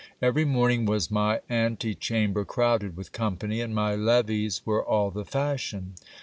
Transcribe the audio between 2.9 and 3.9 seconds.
with company, and